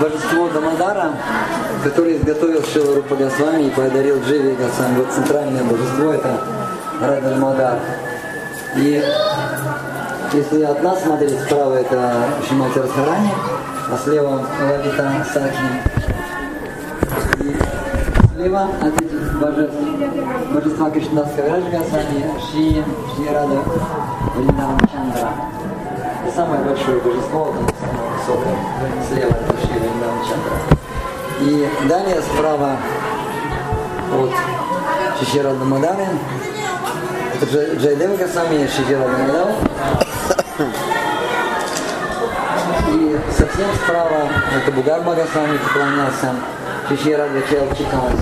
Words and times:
божество 0.00 0.48
Дамадара, 0.48 1.12
который 1.82 2.16
изготовил 2.16 2.62
Шилару 2.64 3.02
Пагасвами 3.02 3.64
и 3.64 3.70
подарил 3.70 4.20
Дживи 4.22 4.54
Гасвами. 4.54 4.98
Вот 4.98 5.12
центральное 5.12 5.62
божество 5.64 6.12
это 6.12 6.40
Рада 7.00 7.30
Дамадар. 7.30 7.78
И 8.76 9.02
если 10.32 10.62
от 10.62 10.82
нас 10.82 11.02
смотреть, 11.02 11.40
справа 11.42 11.74
это 11.74 12.12
Шимати 12.48 12.78
Расхарани, 12.78 13.30
а 13.90 13.96
слева 14.02 14.46
Лавита 14.62 15.26
Саки. 15.32 15.56
И 17.40 17.56
слева 18.34 18.68
от 18.80 19.00
этих 19.00 19.40
божеств, 19.40 19.76
божества 20.52 20.90
Кришнадаса 20.90 21.36
Кавирадж 21.36 21.70
Гасвами, 21.70 22.24
Шри, 22.50 22.84
Шри 23.14 23.28
Рада 23.32 23.62
Вриндаван 24.34 24.80
Чандра. 24.92 25.30
И 26.26 26.30
самое 26.34 26.62
большое 26.62 26.98
божество, 27.00 27.52
оно 27.56 27.68
самое 27.80 28.10
высокое, 28.18 28.56
слева 29.08 29.30
это 29.30 29.66
Шри 29.66 29.78
Вриндаван 29.78 30.18
Чандра. 30.24 30.56
И 31.40 31.68
далее 31.88 32.22
справа 32.22 32.76
от 34.12 35.18
Шишира 35.18 35.50
Дамадары, 35.50 36.06
это 37.34 37.46
Джай- 37.46 37.76
Джайдева 37.76 38.16
Гасвами, 38.16 38.66
Шишира 38.66 39.06
Дамадара. 39.06 39.54
И 42.88 43.20
совсем 43.30 43.66
справа 43.82 44.28
это 44.56 44.72
Бугар 44.72 45.02
Багасвами 45.02 45.58
поклонялся 45.58 46.34
Шишира 46.88 47.28
Гачел 47.28 47.68
Чикалас. 47.76 48.20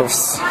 Товс. 0.00 0.40
Вот 0.40 0.49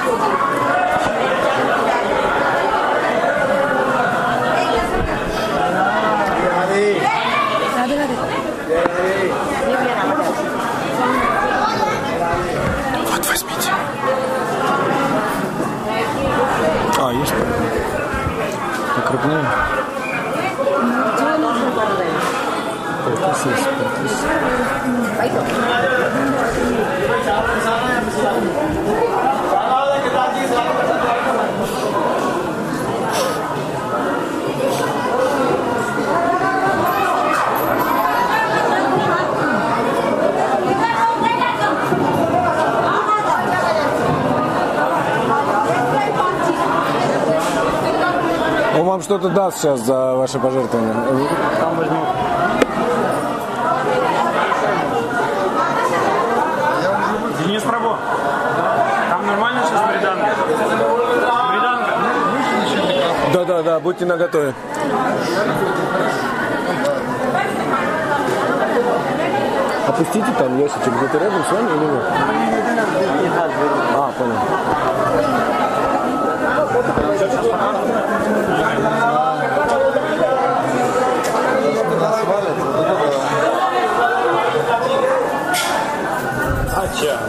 Покрупнее. 19.00 19.46
Портис 23.06 23.46
есть, 23.46 23.68
Он 48.80 48.86
вам 48.86 49.02
что-то 49.02 49.28
даст 49.28 49.58
сейчас 49.58 49.82
за 49.82 50.16
ваше 50.16 50.40
пожертвование. 50.40 50.94
Там 51.60 51.76
возьму. 51.76 52.06
Денис 57.44 57.62
Прабо. 57.62 57.98
Там 59.10 59.28
нормально 59.28 59.62
сейчас 59.68 59.82
бриданка? 59.90 60.28
Бриданка. 61.52 61.92
Да, 63.34 63.44
да, 63.44 63.64
да, 63.64 63.80
будьте 63.82 64.06
наготове. 64.06 64.54
Опустите 69.90 70.32
там 70.38 70.58
ящичек 70.58 70.94
где-то 71.00 71.18
рядом 71.18 71.44
с 71.44 71.52
вами 71.52 71.68
или 71.68 71.86
нет? 71.86 72.69
Kátia. 86.80 87.29